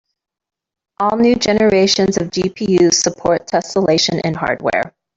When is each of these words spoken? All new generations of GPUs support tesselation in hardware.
All 0.99 1.15
new 1.15 1.35
generations 1.35 2.17
of 2.17 2.31
GPUs 2.31 2.95
support 2.95 3.45
tesselation 3.45 4.19
in 4.25 4.33
hardware. 4.33 4.95